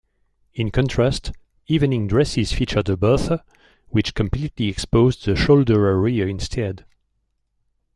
[0.55, 1.31] In contrast,
[1.67, 3.43] evening dresses featured a Bertha,
[3.89, 6.87] which completely exposed the shoulder area instead.